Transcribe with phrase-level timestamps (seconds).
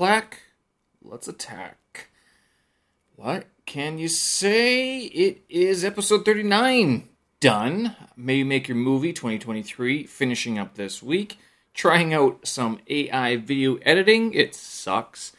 [0.00, 0.44] clack,
[1.02, 2.08] let's attack.
[3.16, 5.00] What can you say?
[5.00, 7.06] It is episode 39
[7.38, 7.96] done.
[8.16, 11.36] Maybe Make Your Movie 2023 finishing up this week.
[11.74, 14.32] Trying out some AI video editing.
[14.32, 15.36] It sucks.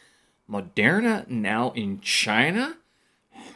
[0.48, 2.76] Moderna now in China?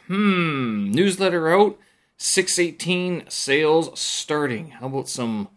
[0.08, 0.90] Hmm.
[0.90, 1.78] Newsletter out.
[2.16, 4.70] 618 sales starting.
[4.70, 5.50] How about some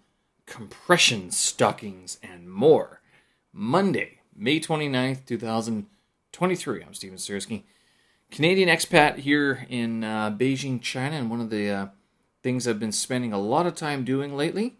[0.45, 3.02] compression stockings and more?
[3.52, 6.82] Monday, May 29th, 2023.
[6.82, 7.63] I'm Steven Sirski.
[8.32, 11.88] Canadian expat here in uh, Beijing, China, and one of the uh,
[12.41, 14.77] things I've been spending a lot of time doing lately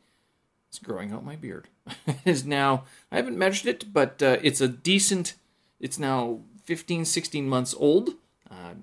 [0.71, 1.67] is growing out my beard.
[2.07, 5.35] it is now, I haven't measured it, but uh, it's a decent,
[5.81, 8.11] it's now 15, 16 months old.
[8.49, 8.75] Uh,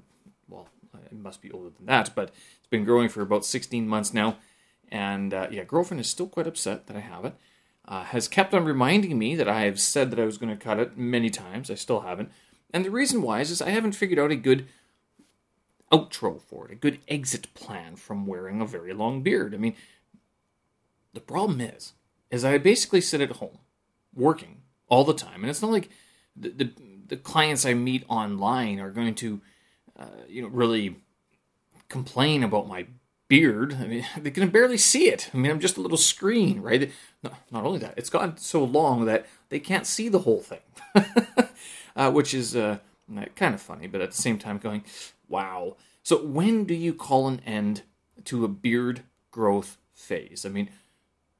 [0.47, 0.69] well,
[1.11, 4.36] it must be older than that, but it's been growing for about 16 months now.
[4.91, 7.34] And uh, yeah, girlfriend is still quite upset that I have it.
[7.88, 10.64] Uh, has kept on reminding me that I have said that I was going to
[10.64, 11.70] cut it many times.
[11.70, 12.32] I still haven't.
[12.72, 14.66] And the reason why is, is I haven't figured out a good
[15.92, 19.55] outro for it, a good exit plan from wearing a very long beard.
[19.55, 19.77] I mean,
[21.14, 21.92] the problem is,
[22.30, 23.58] is I basically sit at home
[24.12, 25.89] working all the time, and it's not like
[26.34, 26.72] the the,
[27.06, 29.41] the clients I meet online are going to,
[29.96, 30.96] uh, you know, really
[31.89, 32.86] complain about my
[33.28, 33.77] beard.
[33.80, 35.30] I mean, they can barely see it.
[35.32, 36.91] I mean, I'm just a little screen, right?
[37.22, 40.60] No, not only that, it's gotten so long that they can't see the whole thing,
[41.96, 42.78] uh, which is uh,
[43.34, 44.84] kind of funny, but at the same time, going,
[45.28, 45.77] wow.
[46.02, 47.83] So, when do you call an end
[48.24, 50.44] to a beard growth phase?
[50.46, 50.70] I mean,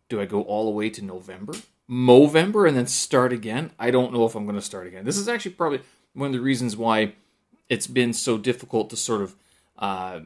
[0.09, 1.55] do I go all the way to November,
[1.89, 3.71] Movember, and then start again?
[3.79, 5.05] I don't know if I'm going to start again.
[5.05, 5.83] This is actually probably
[6.15, 7.15] one of the reasons why
[7.69, 9.37] it's been so difficult to sort of
[9.79, 10.21] uh,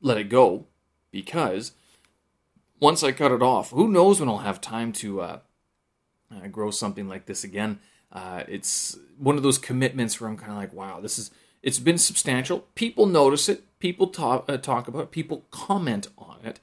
[0.00, 0.66] let it go
[1.14, 1.70] because
[2.80, 5.38] once I cut it off, who knows when I'll have time to uh,
[6.34, 7.78] uh, grow something like this again.
[8.12, 11.30] Uh, it's one of those commitments where I'm kind of like, wow, this is.
[11.62, 12.66] It's been substantial.
[12.74, 13.62] People notice it.
[13.78, 15.10] People talk uh, talk about it.
[15.12, 16.58] People comment on it.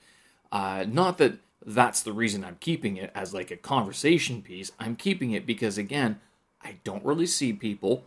[0.51, 4.71] Uh, not that that's the reason I'm keeping it as like a conversation piece.
[4.79, 6.19] I'm keeping it because again,
[6.61, 8.03] I don't really see people.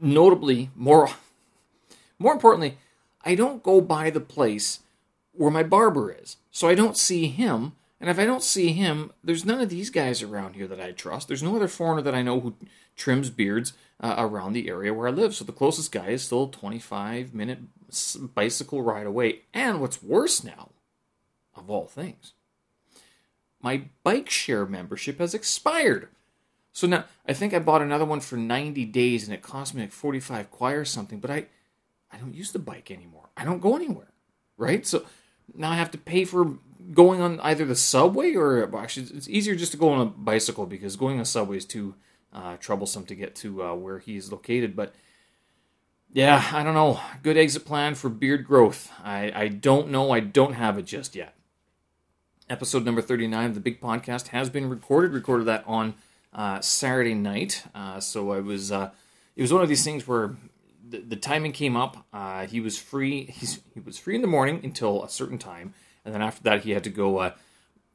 [0.00, 1.10] Notably, more
[2.18, 2.78] more importantly,
[3.24, 4.80] I don't go by the place
[5.36, 6.36] where my barber is.
[6.50, 7.72] So I don't see him.
[8.00, 10.92] And if I don't see him, there's none of these guys around here that I
[10.92, 11.28] trust.
[11.28, 12.54] There's no other foreigner that I know who
[12.94, 15.34] trims beards uh, around the area where I live.
[15.34, 17.60] So the closest guy is still a 25 minute
[18.34, 19.40] bicycle ride away.
[19.54, 20.70] And what's worse now,
[21.54, 22.32] of all things,
[23.62, 26.08] my bike share membership has expired.
[26.72, 29.80] So now I think I bought another one for 90 days and it cost me
[29.82, 31.46] like 45 kwai or something, but I
[32.12, 33.30] I don't use the bike anymore.
[33.36, 34.12] I don't go anywhere.
[34.58, 34.86] Right?
[34.86, 35.04] So
[35.54, 36.58] now I have to pay for
[36.92, 40.06] going on either the subway or well, actually it's easier just to go on a
[40.06, 41.94] bicycle because going on subway is too
[42.32, 44.76] uh, troublesome to get to uh, where he's located.
[44.76, 44.94] But
[46.12, 47.00] yeah, I don't know.
[47.22, 48.90] Good exit plan for beard growth.
[49.02, 50.12] I, I don't know.
[50.12, 51.34] I don't have it just yet.
[52.48, 55.12] Episode number 39 of the Big Podcast has been recorded.
[55.12, 55.94] Recorded that on
[56.32, 57.64] uh, Saturday night.
[57.74, 58.90] Uh, so I was, uh,
[59.34, 60.36] it was one of these things where
[60.88, 62.06] the, timing came up.
[62.12, 63.24] Uh, he was free.
[63.26, 65.74] He's, he was free in the morning until a certain time,
[66.04, 67.32] and then after that, he had to go, uh,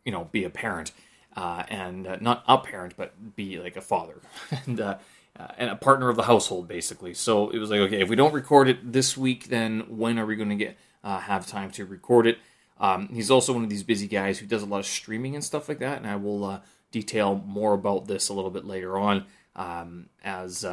[0.06, 0.91] you know, be a parent,
[1.35, 4.22] uh, and uh, not a parent, but be like a father
[4.66, 4.97] and uh,
[5.40, 7.13] uh, and a partner of the household, basically.
[7.13, 10.25] So it was like, okay, if we don't record it this week, then when are
[10.25, 12.38] we going to get have time to record it?
[12.80, 15.44] Um, he's also one of these busy guys who does a lot of streaming and
[15.44, 19.25] stuff like that, and I will detail more about this a little bit later on
[19.56, 20.66] um, as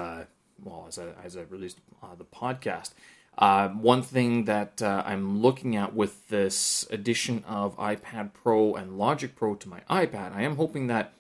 [0.63, 2.93] well as I, as I released uh, the podcast.
[3.37, 8.99] Uh, one thing that uh, I'm looking at with this addition of iPad Pro and
[8.99, 11.13] Logic Pro to my iPad, I am hoping that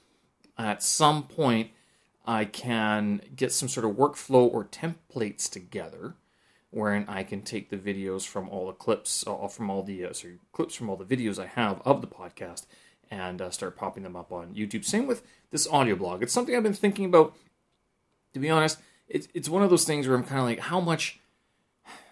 [0.58, 1.70] at some point
[2.26, 6.14] I can get some sort of workflow or templates together
[6.70, 10.12] wherein I can take the videos from all the clips, uh, from all the uh,
[10.12, 12.66] sorry, clips from all the videos I have of the podcast
[13.10, 14.84] and uh, start popping them up on YouTube.
[14.84, 16.22] Same with this audio blog.
[16.22, 17.34] It's something I've been thinking about.
[18.34, 20.80] To be honest, it's it's one of those things where I'm kind of like, how
[20.80, 21.18] much,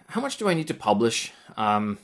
[0.07, 1.31] how much do I need to publish?
[1.55, 1.97] Um,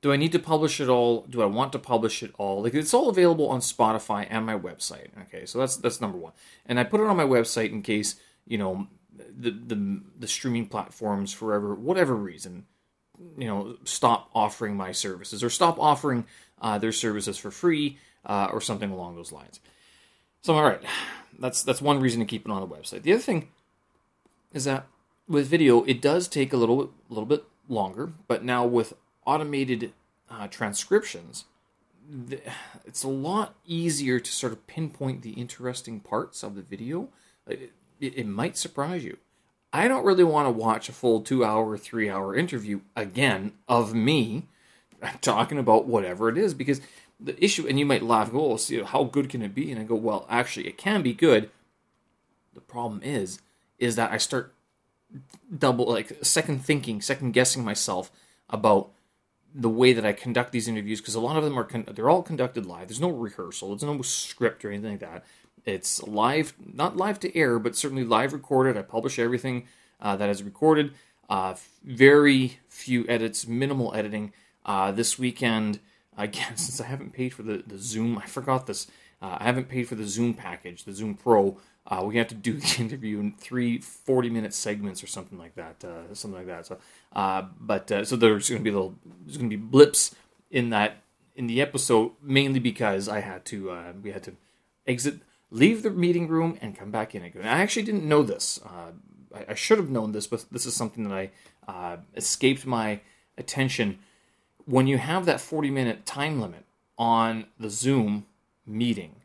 [0.00, 1.22] do I need to publish it all?
[1.30, 2.62] Do I want to publish it all?
[2.62, 5.08] Like it's all available on Spotify and my website.
[5.22, 6.32] Okay, so that's that's number one.
[6.66, 8.16] And I put it on my website in case
[8.46, 12.66] you know the the the streaming platforms forever whatever reason
[13.36, 16.24] you know stop offering my services or stop offering
[16.60, 19.60] uh, their services for free uh, or something along those lines.
[20.42, 20.82] So all right,
[21.38, 23.02] that's that's one reason to keep it on the website.
[23.02, 23.48] The other thing
[24.52, 24.86] is that
[25.28, 28.94] with video, it does take a little bit, little bit longer, but now with
[29.24, 29.92] automated
[30.30, 31.44] uh, transcriptions,
[32.84, 37.08] it's a lot easier to sort of pinpoint the interesting parts of the video.
[37.46, 39.18] It, it, it might surprise you.
[39.72, 43.94] I don't really want to watch a full two hour, three hour interview again of
[43.94, 44.48] me
[45.20, 46.80] talking about whatever it is because
[47.18, 49.70] the issue, and you might laugh, go, oh, see, how good can it be?
[49.70, 51.50] And I go, well, actually, it can be good.
[52.54, 53.40] The problem is,
[53.82, 54.54] is that I start
[55.56, 58.10] double, like, second thinking, second guessing myself
[58.48, 58.90] about
[59.54, 62.08] the way that I conduct these interviews because a lot of them are con- they're
[62.08, 62.88] all conducted live.
[62.88, 63.68] There's no rehearsal.
[63.68, 65.24] There's no script or anything like that.
[65.64, 68.76] It's live, not live to air, but certainly live recorded.
[68.76, 69.66] I publish everything
[70.00, 70.92] uh, that is recorded.
[71.28, 71.54] Uh,
[71.84, 74.32] very few edits, minimal editing.
[74.64, 75.80] Uh, this weekend,
[76.16, 78.86] again, since I haven't paid for the, the Zoom, I forgot this.
[79.20, 81.58] Uh, I haven't paid for the Zoom package, the Zoom Pro.
[81.86, 85.54] Uh, we have to do the interview in three 40 minute segments or something like
[85.56, 85.84] that.
[85.84, 86.66] Uh, something like that.
[86.66, 86.78] So,
[87.60, 88.94] but so there's going to be little,
[89.24, 90.14] there's going to be blips
[90.50, 90.98] in that
[91.34, 94.36] in the episode, mainly because I had to, we had to
[94.86, 95.20] exit
[95.52, 97.42] leave the meeting room and come back in again.
[97.44, 98.58] I actually didn't know this.
[98.64, 98.92] Uh,
[99.34, 101.30] I, I, should have known this, but this is something that I
[101.68, 103.00] uh, escaped my
[103.36, 103.98] attention.
[104.64, 106.64] When you have that 40 minute time limit
[106.98, 108.26] on the Zoom
[108.66, 109.16] meeting,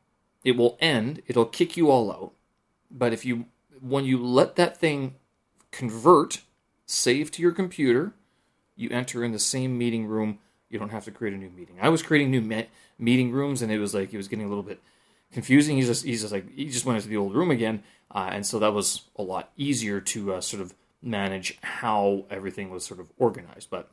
[0.43, 2.33] it will end, it'll kick you all out.
[2.89, 3.45] But if you,
[3.81, 5.15] when you let that thing
[5.71, 6.41] convert,
[6.85, 8.13] save to your computer,
[8.75, 10.39] you enter in the same meeting room.
[10.69, 11.77] You don't have to create a new meeting.
[11.81, 12.69] I was creating new me-
[12.99, 14.81] meeting rooms, and it was like it was getting a little bit
[15.31, 15.77] confusing.
[15.77, 18.45] He's just he's just like he just went into the old room again, uh, and
[18.45, 22.99] so that was a lot easier to uh, sort of manage how everything was sort
[22.99, 23.69] of organized.
[23.69, 23.89] But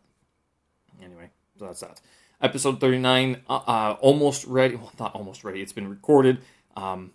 [1.02, 2.00] anyway, so that's that.
[2.40, 4.76] Episode thirty nine, uh, uh, almost ready.
[4.76, 5.62] Well, not almost ready.
[5.62, 6.38] It's been recorded,
[6.76, 7.12] um,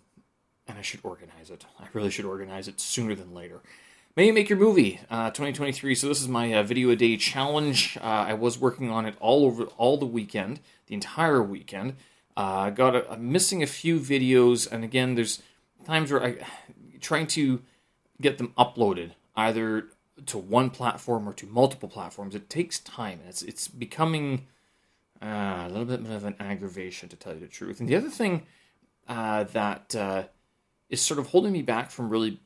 [0.70, 1.66] and I should organize it.
[1.78, 3.60] I really should organize it sooner than later.
[4.16, 5.94] May you make your movie, uh, 2023.
[5.94, 7.98] So this is my uh, video a day challenge.
[8.00, 11.96] Uh, I was working on it all over all the weekend, the entire weekend.
[12.36, 15.42] Uh, got a, I'm missing a few videos, and again, there's
[15.84, 16.36] times where I
[17.00, 17.62] trying to
[18.20, 19.88] get them uploaded either
[20.26, 22.34] to one platform or to multiple platforms.
[22.34, 23.20] It takes time.
[23.28, 24.46] It's it's becoming
[25.22, 27.80] uh, a little bit of an aggravation, to tell you the truth.
[27.80, 28.42] And the other thing
[29.08, 29.94] uh, that
[30.90, 32.40] is sort of holding me back from really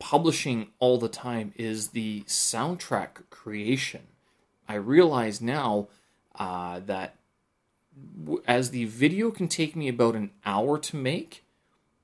[0.00, 4.02] publishing all the time is the soundtrack creation.
[4.68, 5.88] I realize now
[6.36, 7.16] uh, that
[8.46, 11.44] as the video can take me about an hour to make,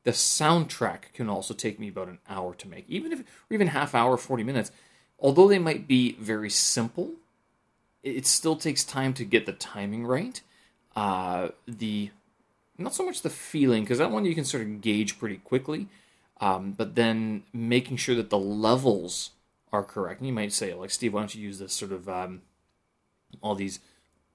[0.03, 3.69] the soundtrack can also take me about an hour to make, even if or even
[3.69, 4.71] half hour, forty minutes.
[5.19, 7.13] Although they might be very simple,
[8.03, 10.43] it still takes time to get the timing right.
[10.95, 12.11] Uh, the
[12.79, 15.89] not so much the feeling because that one you can sort of gauge pretty quickly,
[16.41, 19.31] um, but then making sure that the levels
[19.73, 20.21] are correct.
[20.21, 22.43] And you might say, like Steve, why don't you use this sort of um,
[23.43, 23.81] all these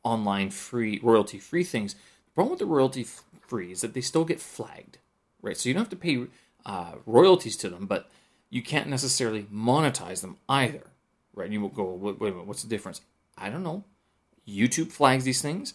[0.04, 1.94] online free royalty free things.
[1.94, 3.06] The problem with the royalty
[3.48, 4.98] free is that they still get flagged,
[5.42, 5.58] right?
[5.58, 6.28] So you don't have to pay
[6.66, 8.10] uh, royalties to them, but
[8.50, 10.84] you can't necessarily monetize them either,
[11.34, 11.46] right?
[11.46, 13.02] and You will go, wait, wait a minute, what's the difference?
[13.38, 13.84] I don't know.
[14.48, 15.74] YouTube flags these things.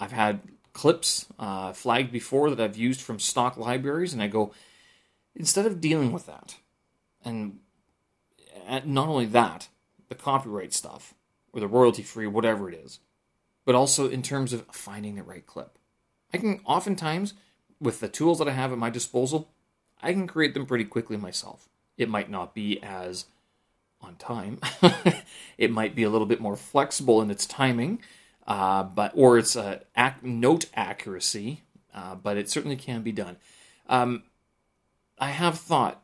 [0.00, 0.40] I've had
[0.74, 4.52] clips uh, flagged before that I've used from stock libraries, and I go,
[5.34, 6.56] instead of dealing with that,
[7.24, 7.60] and
[8.84, 9.68] not only that,
[10.08, 11.14] the copyright stuff
[11.52, 12.98] or the royalty free, whatever it is,
[13.64, 15.78] but also in terms of finding the right clip.
[16.32, 17.34] I can oftentimes,
[17.80, 19.48] with the tools that I have at my disposal,
[20.02, 21.68] I can create them pretty quickly myself.
[21.96, 23.26] It might not be as
[24.00, 24.58] on time.
[25.58, 28.00] it might be a little bit more flexible in its timing,
[28.46, 31.62] uh, but or its uh, ac- note accuracy,
[31.94, 33.36] uh, but it certainly can be done.
[33.88, 34.24] Um,
[35.18, 36.02] I have thought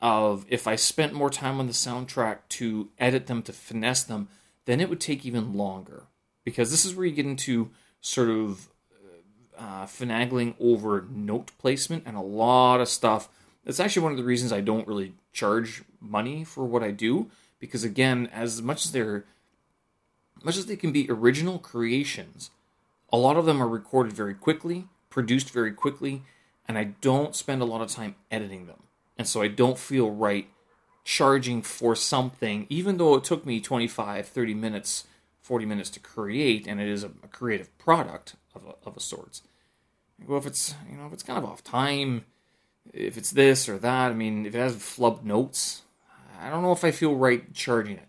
[0.00, 4.28] of if I spent more time on the soundtrack to edit them to finesse them,
[4.64, 6.04] then it would take even longer
[6.44, 7.70] because this is where you get into
[8.00, 8.68] sort of
[9.58, 13.28] uh, finagling over note placement and a lot of stuff.
[13.64, 17.30] That's actually one of the reasons I don't really charge money for what I do
[17.58, 19.24] because again, as much as they're
[20.42, 22.50] much as they can be original creations,
[23.10, 26.22] a lot of them are recorded very quickly, produced very quickly,
[26.66, 28.82] and I don't spend a lot of time editing them.
[29.16, 30.48] And so I don't feel right
[31.04, 35.04] charging for something, even though it took me 25, 30 minutes
[35.48, 39.40] 40 minutes to create, and it is a, creative product of a, of a sorts.
[40.26, 42.26] Well, if it's you know if it's kind of off time,
[42.92, 45.84] if it's this or that, I mean, if it has flubbed notes,
[46.38, 48.08] I don't know if I feel right charging it.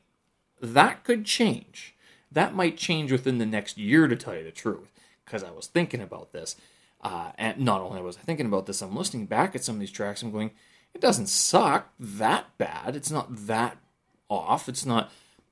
[0.62, 1.96] That could change.
[2.32, 4.92] That might change within the next year, to tell you the truth,
[5.26, 6.56] because I was thinking about this.
[7.02, 9.80] Uh, and not only was I thinking about this, I'm listening back at some of
[9.80, 10.22] these tracks.
[10.22, 10.52] I'm going,
[10.94, 12.96] it doesn't suck that bad.
[12.96, 13.78] It's not that
[14.30, 14.68] off.
[14.68, 15.10] It's not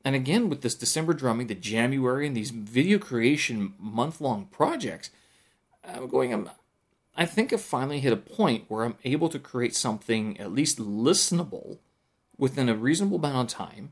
[0.07, 5.09] and again, with this December drumming, the January, and these video creation month long projects,
[5.83, 6.49] I'm going, I'm,
[7.13, 10.79] I think I've finally hit a point where I'm able to create something at least
[10.79, 11.79] listenable
[12.37, 13.91] within a reasonable amount of time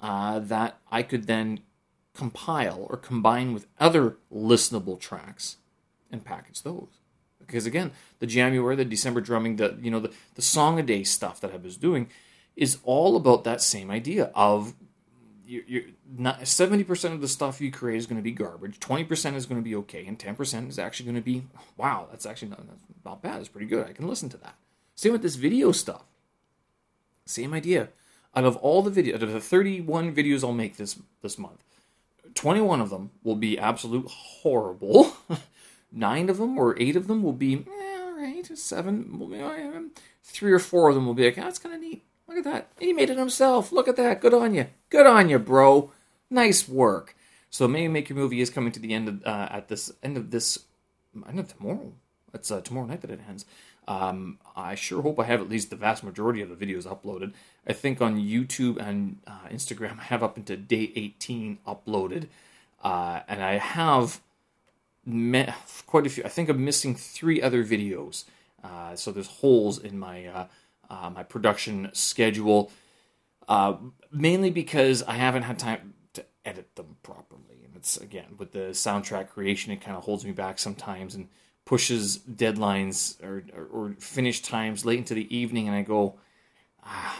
[0.00, 1.60] uh, that I could then
[2.14, 5.56] compile or combine with other listenable tracks
[6.10, 6.98] and package those.
[7.38, 11.04] Because again, the January, the December drumming, the you know the, the song a day
[11.04, 12.08] stuff that I was doing
[12.54, 14.74] is all about that same idea of
[15.46, 15.82] you're, you're
[16.16, 18.78] not seventy percent of the stuff you create is going to be garbage.
[18.78, 21.44] Twenty percent is going to be okay, and ten percent is actually going to be
[21.76, 22.06] wow.
[22.10, 23.40] That's actually not, that's not bad.
[23.40, 23.86] It's pretty good.
[23.86, 24.54] I can listen to that.
[24.94, 26.04] Same with this video stuff.
[27.26, 27.88] Same idea.
[28.34, 31.64] Out of all the videos, out of the thirty-one videos I'll make this this month,
[32.34, 35.16] twenty-one of them will be absolute horrible.
[35.92, 38.46] Nine of them or eight of them will be eh, all right.
[38.56, 39.90] Seven,
[40.22, 42.02] three or four of them will be like, that's kind of neat
[42.34, 42.68] Look at that.
[42.78, 43.72] He made it himself.
[43.72, 44.22] Look at that.
[44.22, 44.68] Good on you.
[44.88, 45.92] Good on you, bro.
[46.30, 47.14] Nice work.
[47.50, 50.16] So maybe make your movie is coming to the end of uh, at this end
[50.16, 50.58] of this
[51.28, 51.92] end of tomorrow.
[52.32, 53.44] It's uh, tomorrow night that it ends.
[53.88, 57.32] Um, I sure hope I have at least the vast majority of the videos uploaded.
[57.66, 62.28] I think on YouTube and uh, Instagram I have up into day 18 uploaded,
[62.82, 64.20] uh, and I have
[65.04, 65.54] met
[65.86, 66.24] quite a few.
[66.24, 68.24] I think I'm missing three other videos.
[68.62, 70.46] Uh, so there's holes in my uh,
[70.88, 72.70] uh, my production schedule,
[73.48, 73.74] uh,
[74.12, 77.64] mainly because I haven't had time to edit them properly.
[77.64, 81.28] And it's again with the soundtrack creation, it kind of holds me back sometimes and
[81.64, 86.14] pushes deadlines or, or, or finish times late into the evening, and I go,
[86.84, 87.18] ah,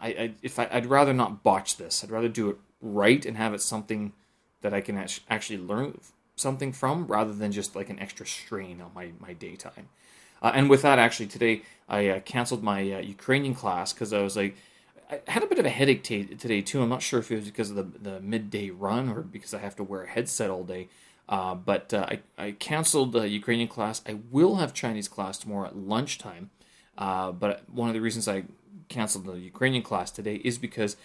[0.00, 2.02] I, I if I, would rather not botch this.
[2.02, 4.12] I'd rather do it right and have it something
[4.60, 4.96] that I can
[5.28, 5.98] actually learn
[6.36, 9.88] something from rather than just like an extra strain on my, my daytime.
[10.40, 14.22] Uh, and with that, actually, today I uh, canceled my uh, Ukrainian class because I
[14.22, 14.56] was like,
[15.10, 16.82] I had a bit of a headache t- today too.
[16.82, 19.58] I'm not sure if it was because of the, the midday run or because I
[19.58, 20.88] have to wear a headset all day.
[21.32, 24.02] Uh, but uh, I, I canceled the Ukrainian class.
[24.06, 26.50] I will have Chinese class tomorrow at lunchtime.
[26.98, 28.44] Uh, but one of the reasons I
[28.90, 30.96] canceled the Ukrainian class today is because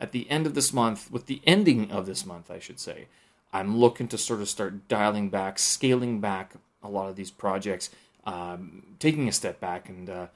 [0.00, 3.08] at the end of this month, with the ending of this month, I should say,
[3.52, 7.90] I'm looking to sort of start dialing back, scaling back a lot of these projects
[8.26, 10.26] um, taking a step back and uh,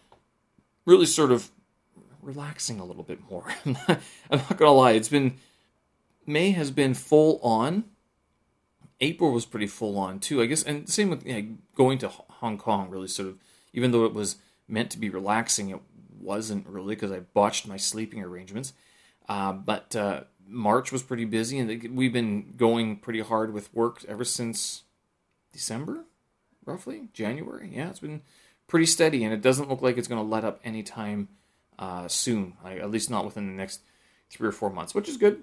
[0.86, 1.50] really sort of
[2.22, 3.46] relaxing a little bit more.
[3.66, 3.98] I'm
[4.30, 5.34] not gonna lie, it's been
[6.26, 7.84] May has been full on.
[9.00, 11.40] April was pretty full on too, I guess, and same with yeah,
[11.74, 12.90] going to Hong Kong.
[12.90, 13.38] Really, sort of,
[13.72, 14.36] even though it was
[14.68, 15.80] meant to be relaxing, it
[16.20, 18.72] wasn't really because I botched my sleeping arrangements.
[19.28, 24.04] Uh, but uh, March was pretty busy, and we've been going pretty hard with work
[24.08, 24.82] ever since
[25.52, 26.04] December
[26.64, 27.70] roughly January.
[27.72, 28.22] Yeah, it's been
[28.66, 31.28] pretty steady, and it doesn't look like it's going to let up anytime
[31.78, 32.54] uh, soon.
[32.64, 33.80] at least not within the next
[34.30, 35.42] three or four months, which is good.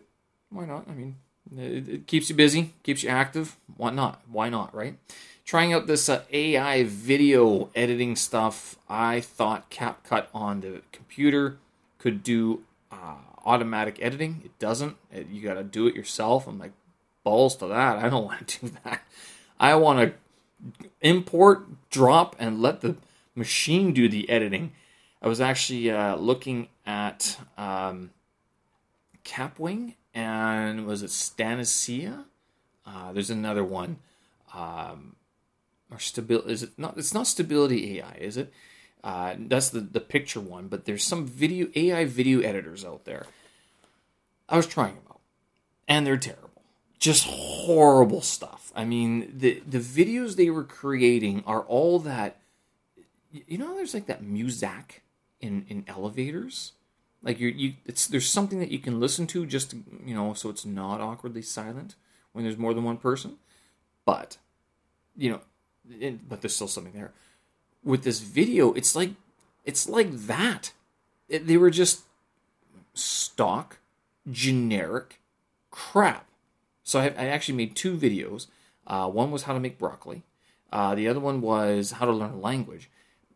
[0.49, 0.87] Why not?
[0.87, 1.17] I mean,
[1.55, 3.57] it, it keeps you busy, keeps you active.
[3.75, 4.21] Why not?
[4.29, 4.73] Why not?
[4.73, 4.97] Right?
[5.45, 8.77] Trying out this uh, AI video editing stuff.
[8.89, 11.57] I thought CapCut on the computer
[11.99, 14.41] could do uh, automatic editing.
[14.43, 14.97] It doesn't.
[15.11, 16.47] It, you got to do it yourself.
[16.47, 16.73] I'm like,
[17.23, 17.97] balls to that.
[17.97, 19.01] I don't want to do that.
[19.59, 20.13] I want to
[21.01, 22.95] import, drop, and let the
[23.35, 24.73] machine do the editing.
[25.21, 28.11] I was actually uh, looking at um,
[29.23, 32.25] Kapwing and was it Stanicia?
[32.85, 33.97] Uh, there's another one.
[34.53, 35.15] Um,
[35.91, 36.97] or stability is it not?
[36.97, 38.51] It's not stability AI, is it?
[39.03, 40.67] Uh, that's the the picture one.
[40.67, 43.27] But there's some video AI video editors out there.
[44.49, 45.19] I was trying them out,
[45.87, 46.47] and they're terrible
[46.99, 48.71] just horrible stuff.
[48.75, 52.37] I mean, the the videos they were creating are all that.
[53.31, 55.01] You know, there's like that muzak
[55.39, 56.73] in in elevators.
[57.23, 59.73] Like you, you, it's there's something that you can listen to just
[60.05, 61.95] you know, so it's not awkwardly silent
[62.31, 63.37] when there's more than one person.
[64.05, 64.37] But
[65.15, 65.41] you know,
[65.89, 67.11] it, but there's still something there.
[67.83, 69.11] With this video, it's like
[69.65, 70.73] it's like that.
[71.27, 72.03] It, they were just
[72.93, 73.79] stock,
[74.31, 75.19] generic
[75.71, 76.27] crap
[76.87, 78.47] so I, I actually made two videos.
[78.87, 80.23] Uh, one was how to make broccoli.
[80.71, 82.89] Uh, the other one was how to learn a language.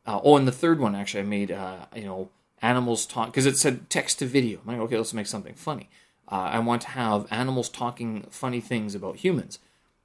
[0.06, 2.30] Uh, oh, and the third one actually I made, uh, you know,
[2.62, 4.60] animals talk because it said text to video.
[4.62, 5.90] I'm like, okay, let's make something funny.
[6.32, 9.60] Uh, I want to have animals talking funny things about humans,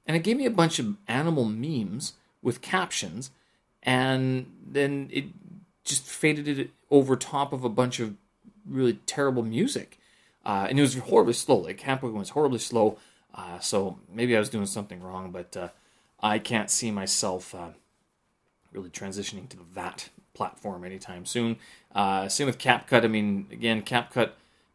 [0.05, 3.31] and it gave me a bunch of animal memes with captions,
[3.83, 5.25] and then it
[5.83, 8.15] just faded it over top of a bunch of
[8.67, 9.99] really terrible music,
[10.45, 11.57] uh, and it was horribly slow.
[11.57, 12.97] Like Kapwing was horribly slow.
[13.33, 15.69] Uh, so maybe I was doing something wrong, but uh,
[16.21, 17.69] I can't see myself uh,
[18.71, 21.57] really transitioning to that platform anytime soon.
[21.93, 23.03] Uh, same with CapCut.
[23.03, 24.31] I mean, again, CapCut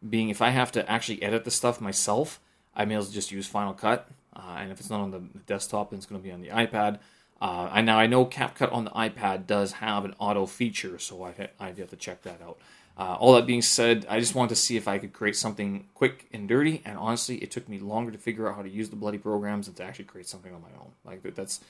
[0.09, 2.41] being if I have to actually edit the stuff myself,
[2.75, 4.09] I may as well just use Final Cut.
[4.35, 6.49] Uh, and if it's not on the desktop, then it's going to be on the
[6.49, 6.99] iPad.
[7.41, 11.25] Uh, I now I know CapCut on the iPad does have an auto feature, so
[11.25, 12.59] I I have to check that out.
[12.97, 15.87] Uh, all that being said, I just wanted to see if I could create something
[15.95, 16.83] quick and dirty.
[16.85, 19.67] And honestly, it took me longer to figure out how to use the bloody programs
[19.67, 20.91] than to actually create something on my own.
[21.05, 21.61] Like that's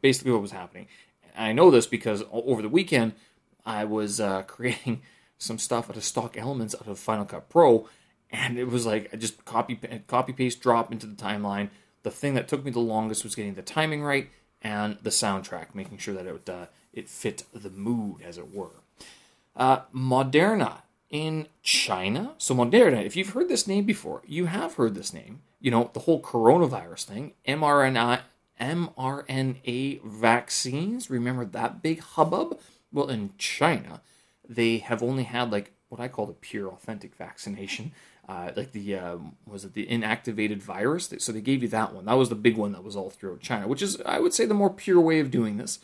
[0.00, 0.88] basically what was happening.
[1.36, 3.12] I know this because over the weekend
[3.64, 5.02] I was uh, creating
[5.38, 7.88] some stuff out of stock elements out of Final Cut Pro,
[8.30, 11.68] and it was like I just copy copy paste drop into the timeline.
[12.02, 14.30] The thing that took me the longest was getting the timing right
[14.62, 18.70] and the soundtrack, making sure that it uh, it fit the mood, as it were.
[19.54, 22.34] Uh, Moderna in China.
[22.38, 25.40] So Moderna, if you've heard this name before, you have heard this name.
[25.60, 28.20] You know the whole coronavirus thing, mRNA
[28.60, 31.10] mRNA vaccines.
[31.10, 32.58] Remember that big hubbub?
[32.92, 34.00] Well, in China,
[34.48, 37.92] they have only had like what I call the pure authentic vaccination.
[38.28, 41.12] Uh, like the um, was it the inactivated virus?
[41.18, 42.06] So they gave you that one.
[42.06, 44.46] That was the big one that was all throughout China, which is I would say
[44.46, 45.78] the more pure way of doing this.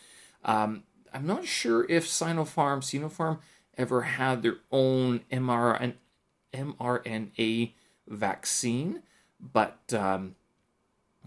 [0.44, 3.38] Um, I'm not sure if Sinopharm, Sinopharm
[3.78, 5.94] ever had their own mRNA,
[6.52, 7.72] mRNA
[8.08, 9.02] vaccine,
[9.40, 10.34] but um,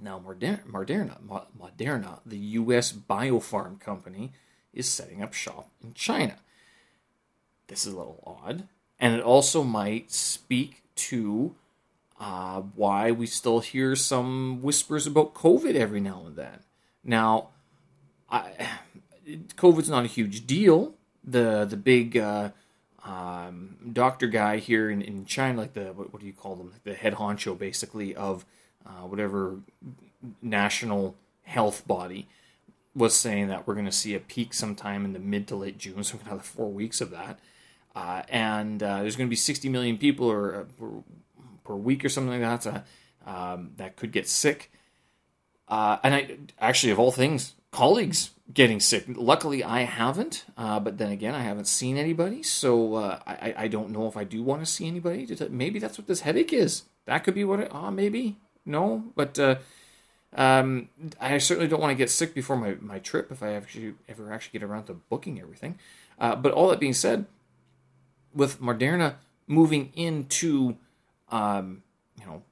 [0.01, 1.17] now Moderna,
[1.57, 2.91] Moderna, the U.S.
[2.91, 4.33] biopharm company,
[4.73, 6.37] is setting up shop in China.
[7.67, 8.67] This is a little odd,
[8.99, 11.55] and it also might speak to
[12.19, 16.59] uh, why we still hear some whispers about COVID every now and then.
[17.03, 17.49] Now,
[18.29, 18.51] I,
[19.55, 20.95] COVID's not a huge deal.
[21.23, 22.51] The the big uh,
[23.03, 26.73] um, doctor guy here in, in China, like the what, what do you call them?
[26.83, 28.45] the head honcho, basically of
[28.85, 29.59] uh, whatever
[30.41, 32.27] national health body,
[32.95, 35.77] was saying that we're going to see a peak sometime in the mid to late
[35.77, 37.39] June, so another four weeks of that.
[37.95, 40.89] Uh, and uh, there's going to be 60 million people or uh, per,
[41.63, 42.85] per, week or something like that
[43.25, 44.71] um, that could get sick.
[45.67, 49.05] Uh, and I actually, of all things, colleagues getting sick.
[49.07, 50.45] Luckily, I haven't.
[50.57, 54.17] Uh, but then again, I haven't seen anybody, so uh, I, I don't know if
[54.17, 55.27] I do want to see anybody.
[55.49, 56.83] Maybe that's what this headache is.
[57.05, 57.69] That could be what it.
[57.71, 59.39] Ah, maybe no, but
[60.35, 63.93] um, I certainly don't want to get sick before my, my trip if I actually
[64.09, 65.79] ever actually get around to booking everything.
[66.19, 67.25] Uh, but all that being said,
[68.33, 69.15] with Moderna
[69.47, 70.77] moving into
[71.29, 71.83] um,
[72.19, 72.43] you know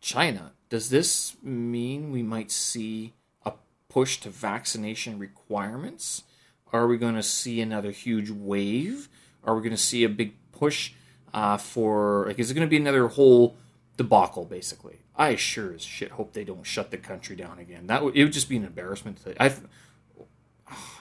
[0.00, 3.52] China, does this mean we might see a
[3.88, 6.24] push to vaccination requirements?
[6.72, 9.08] Are we going to see another huge wave?
[9.44, 10.92] Are we going to see a big push
[11.32, 13.56] uh, for like is it going to be another whole
[14.02, 15.00] debacle basically?
[15.14, 17.86] I sure as shit hope they don't shut the country down again.
[17.88, 19.22] That would it would just be an embarrassment.
[19.24, 19.52] To, I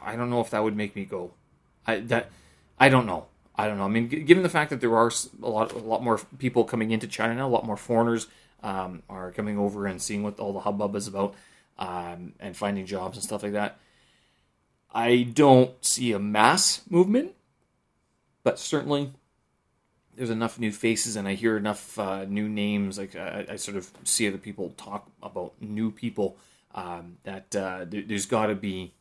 [0.02, 1.32] I don't know if that would make me go.
[1.88, 2.30] I that
[2.78, 3.28] I don't know.
[3.56, 3.86] I don't know.
[3.86, 6.92] I mean, given the fact that there are a lot a lot more people coming
[6.92, 8.28] into China now, a lot more foreigners
[8.62, 11.34] um, are coming over and seeing what all the hubbub is about
[11.78, 13.80] um, and finding jobs and stuff like that.
[14.94, 17.34] I don't see a mass movement,
[18.44, 19.14] but certainly
[20.19, 22.97] there's enough new faces and I hear enough uh, new names.
[22.97, 26.36] Like I, I, sort of see other people talk about new people
[26.75, 28.91] um, that uh, there, has got to be,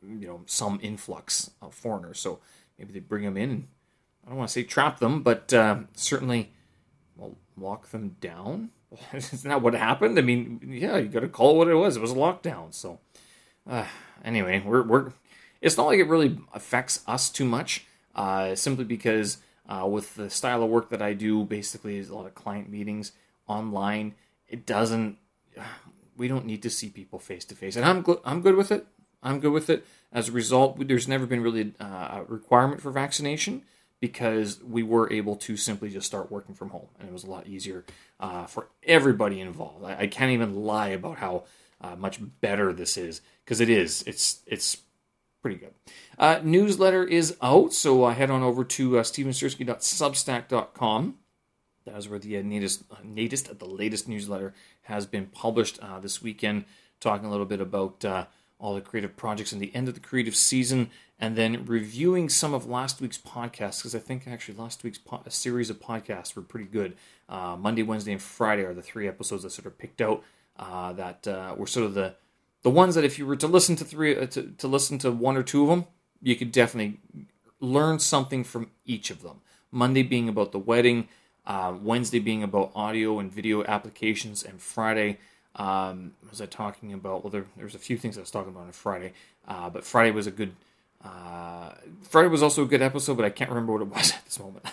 [0.00, 2.20] you know, some influx of foreigners.
[2.20, 2.38] So
[2.78, 3.66] maybe they bring them in.
[4.24, 6.52] I don't want to say trap them, but uh, certainly,
[7.16, 8.70] well, lock them down.
[9.12, 10.16] Isn't that what happened?
[10.16, 11.96] I mean, yeah, you got to call it what it was.
[11.96, 12.72] It was a lockdown.
[12.72, 13.00] So
[13.68, 13.86] uh,
[14.24, 15.10] anyway, we're we're.
[15.60, 19.38] It's not like it really affects us too much, uh, simply because
[19.70, 22.68] uh, with the style of work that I do, basically, is a lot of client
[22.68, 23.12] meetings
[23.46, 24.14] online.
[24.48, 25.18] It doesn't.
[26.16, 28.70] We don't need to see people face to face, and I'm gl- I'm good with
[28.70, 28.86] it.
[29.22, 29.86] I'm good with it.
[30.12, 33.62] As a result, there's never been really uh, a requirement for vaccination
[34.00, 37.30] because we were able to simply just start working from home, and it was a
[37.30, 37.86] lot easier
[38.18, 39.82] uh, for everybody involved.
[39.82, 41.44] I, I, can't even lie about how
[41.80, 44.02] uh, much better this is because it is.
[44.06, 44.78] It's it's
[45.40, 45.72] pretty good.
[46.18, 51.14] Uh, newsletter is out, so uh, head on over to uh, stevensirski.substack.com.
[51.86, 56.00] That is where the uh, latest, uh, latest, the latest newsletter has been published uh,
[56.00, 56.64] this weekend,
[57.00, 58.26] talking a little bit about uh,
[58.58, 62.54] all the creative projects and the end of the creative season, and then reviewing some
[62.54, 66.42] of last week's podcasts because I think actually last week's po- series of podcasts were
[66.42, 66.96] pretty good.
[67.28, 70.24] Monday, Wednesday, and Friday are the three episodes that sort of picked out
[70.58, 72.16] that were sort of the
[72.62, 75.10] the ones that if you were to listen to three uh, to, to listen to
[75.10, 75.86] one or two of them
[76.22, 76.98] you could definitely
[77.60, 79.40] learn something from each of them.
[79.70, 81.08] Monday being about the wedding
[81.46, 85.18] uh, wednesday being about audio and video applications and friday
[85.56, 88.64] um, was i talking about well there, there's a few things i was talking about
[88.64, 89.12] on friday
[89.48, 90.54] uh, but friday was a good
[91.04, 91.70] uh,
[92.02, 94.38] friday was also a good episode but i can't remember what it was at this
[94.38, 94.64] moment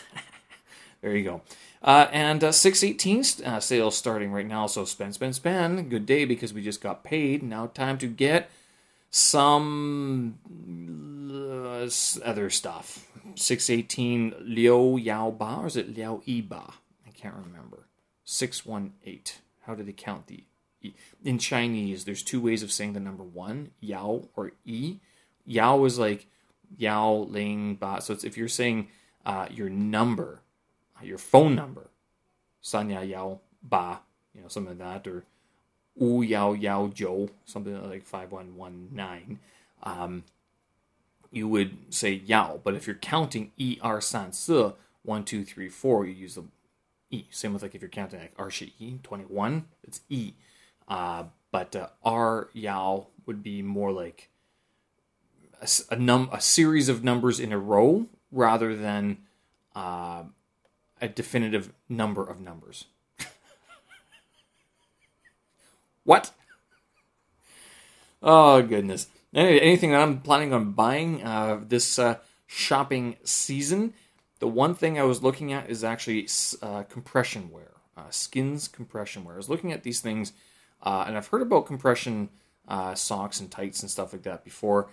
[1.01, 1.41] there you go
[1.81, 4.67] uh, and uh, 618 uh, sales starting right now.
[4.67, 5.89] So spend, spend, spend.
[5.89, 7.43] Good day because we just got paid.
[7.43, 8.49] Now time to get
[9.09, 10.37] some
[11.31, 11.89] uh,
[12.25, 13.07] other stuff.
[13.35, 16.73] 618 Liu Yao Ba, or is it Liao Yi Ba?
[17.05, 17.87] I can't remember.
[18.25, 19.41] 618.
[19.61, 20.43] How do they count the?
[21.23, 24.99] In Chinese, there's two ways of saying the number one, Yao or Yi.
[25.45, 26.27] Yao is like
[26.77, 28.01] Yao Ling Ba.
[28.01, 28.87] So it's if you're saying
[29.25, 30.41] uh, your number,
[31.01, 31.89] your phone number,
[32.63, 33.99] Sanya Yao Ba,
[34.33, 35.23] you know, something like that, or
[35.95, 39.39] Wu Yao Yao Zhou, something like 5119.
[39.83, 40.23] Um,
[41.31, 45.69] you would say Yao, but if you're counting E R San Se, 1, 2, 3,
[45.69, 46.43] 4, you use the
[47.09, 47.25] E.
[47.29, 50.33] Same with like if you're counting like R Shi E, 21, it's E.
[50.87, 54.29] Uh, but uh, R Yao would be more like
[55.61, 59.17] a, a, num a series of numbers in a row rather than
[59.75, 60.23] uh,
[61.01, 62.85] a definitive number of numbers.
[66.03, 66.31] what?
[68.21, 69.07] Oh goodness.
[69.33, 73.93] Anyway, anything that I'm planning on buying uh, this uh, shopping season,
[74.39, 76.27] the one thing I was looking at is actually
[76.61, 79.35] uh, compression wear, uh, skins compression wear.
[79.35, 80.33] I was looking at these things,
[80.81, 82.29] uh, and I've heard about compression
[82.67, 84.89] uh, socks and tights and stuff like that before.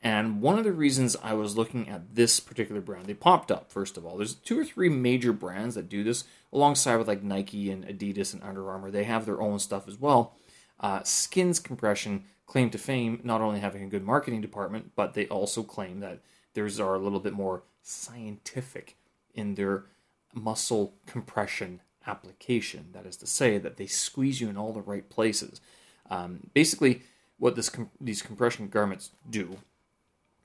[0.00, 3.70] And one of the reasons I was looking at this particular brand, they popped up
[3.70, 4.16] first of all.
[4.16, 8.32] There's two or three major brands that do this, alongside with like Nike and Adidas
[8.32, 8.90] and Under Armour.
[8.90, 10.34] They have their own stuff as well.
[10.80, 15.26] Uh, skins compression claim to fame not only having a good marketing department, but they
[15.26, 16.20] also claim that
[16.54, 18.96] theirs are a little bit more scientific
[19.34, 19.84] in their
[20.32, 22.86] muscle compression application.
[22.92, 25.60] That is to say, that they squeeze you in all the right places.
[26.08, 27.02] Um, basically,
[27.38, 29.58] what this these compression garments do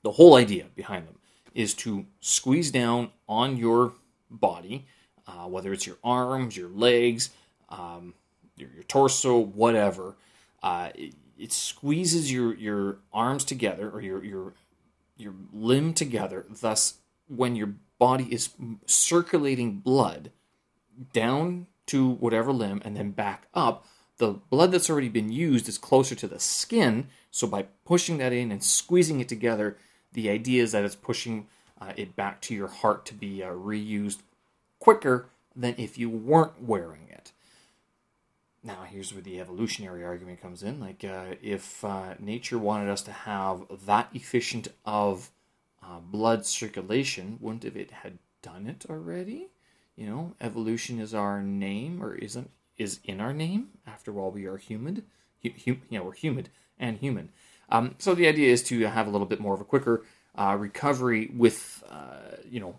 [0.04, 1.16] the whole idea behind them
[1.54, 3.94] is to squeeze down on your
[4.30, 4.86] body,
[5.26, 7.30] uh, whether it's your arms, your legs,
[7.70, 8.14] um,
[8.56, 10.14] your, your, torso, whatever.
[10.62, 14.52] Uh, it, it, squeezes your, your arms together or your, your,
[15.16, 16.44] your limb together.
[16.48, 16.94] Thus,
[17.26, 18.50] when your body is
[18.86, 20.30] circulating blood
[21.12, 23.86] down to whatever limb and then back up,
[24.18, 27.08] the blood that's already been used is closer to the skin.
[27.30, 29.76] So, by pushing that in and squeezing it together,
[30.14, 31.46] the idea is that it's pushing
[31.80, 34.22] uh, it back to your heart to be uh, reused
[34.78, 37.32] quicker than if you weren't wearing it.
[38.62, 40.80] Now, here's where the evolutionary argument comes in.
[40.80, 45.30] Like, uh, if uh, nature wanted us to have that efficient of
[45.82, 49.48] uh, blood circulation, wouldn't it had done it already?
[49.96, 53.68] You know, evolution is our name, or isn't is in our name.
[53.86, 55.04] After all, we are human.
[55.44, 56.48] Hum, yeah, we're human
[56.78, 57.30] and human.
[57.68, 60.04] Um, so the idea is to have a little bit more of a quicker
[60.36, 62.76] uh, recovery with, uh, you know,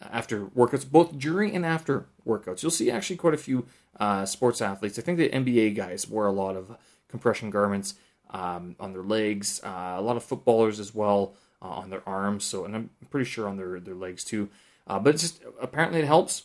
[0.00, 2.62] after workouts, both during and after workouts.
[2.62, 3.66] You'll see actually quite a few
[3.98, 4.98] uh, sports athletes.
[4.98, 6.76] I think the NBA guys wear a lot of
[7.08, 7.94] compression garments
[8.30, 9.60] um, on their legs.
[9.62, 12.44] Uh, a lot of footballers as well uh, on their arms.
[12.44, 14.48] So, and I'm pretty sure on their their legs too.
[14.86, 16.44] Uh, but just apparently it helps.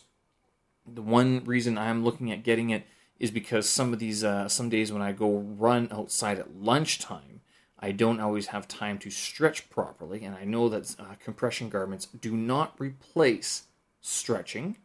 [0.86, 2.86] The one reason I'm looking at getting it
[3.18, 7.40] is because some of these some days when I go run outside at lunchtime
[7.78, 12.06] I don't always have time to stretch properly, and I know that uh, compression garments
[12.06, 13.64] do not replace
[14.00, 14.78] stretching,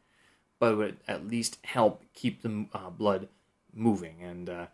[0.60, 3.30] but would at least help keep the uh, blood
[3.74, 4.18] moving.
[4.22, 4.66] And uh,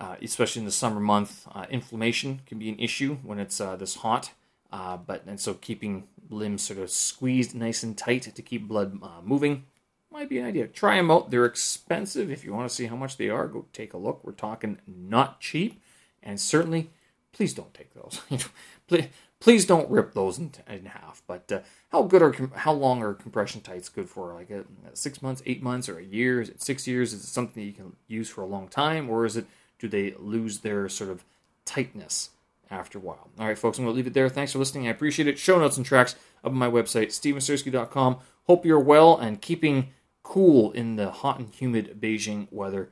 [0.00, 3.76] uh especially in the summer month, uh, inflammation can be an issue when it's uh,
[3.76, 4.32] this hot.
[4.70, 9.64] but and so keeping limbs sort of squeezed nice and tight to keep blood moving
[10.10, 10.66] might be an idea.
[10.66, 11.30] Try them out.
[11.30, 12.30] They're expensive.
[12.30, 14.22] If you want to see how much they are, go take a look.
[14.22, 15.80] We're talking not cheap,
[16.22, 16.90] and certainly
[17.32, 18.20] please don't take those.
[18.86, 19.08] please,
[19.40, 21.22] please don't rip those in, in half.
[21.26, 24.32] But uh, how good are how long are compression tights good for?
[24.34, 26.40] Like a, uh, six months, eight months, or a year?
[26.40, 27.12] Is it six years?
[27.12, 29.46] Is it something that you can use for a long time, or is it
[29.78, 31.24] do they lose their sort of
[31.64, 32.30] tightness
[32.70, 33.30] after a while?
[33.38, 34.28] All right, folks, I'm going to leave it there.
[34.28, 34.86] Thanks for listening.
[34.86, 35.38] I appreciate it.
[35.38, 36.14] Show notes and tracks
[36.44, 38.18] up on my website, stevensirski.com.
[38.44, 39.88] Hope you're well and keeping
[40.22, 42.90] cool in the hot and humid Beijing weather.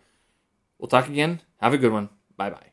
[0.79, 1.43] We'll talk again.
[1.61, 2.09] Have a good one.
[2.37, 2.71] Bye bye.